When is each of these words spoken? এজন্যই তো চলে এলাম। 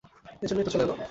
এজন্যই 0.41 0.65
তো 0.65 0.71
চলে 0.71 0.83
এলাম। 0.83 0.99